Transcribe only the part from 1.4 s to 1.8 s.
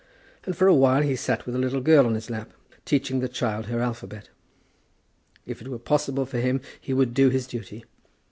with a little